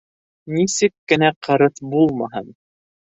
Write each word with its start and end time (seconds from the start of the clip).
Нисек 0.53 0.93
кенә 1.13 1.31
ҡырыҫ 1.49 1.85
булмаһын 1.93 2.51